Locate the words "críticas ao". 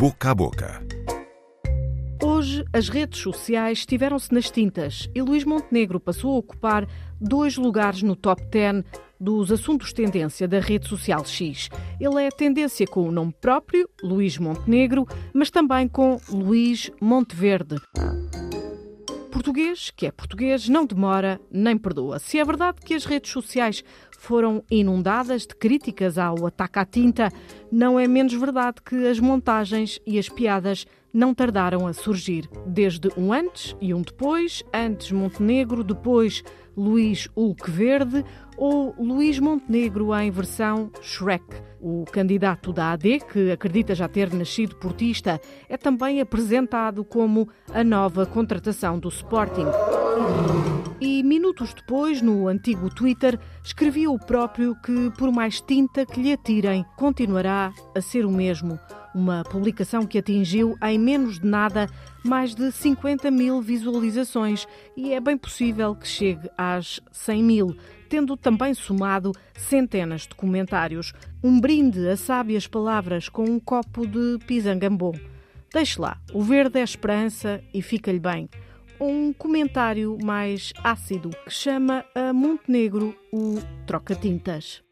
25.54-26.44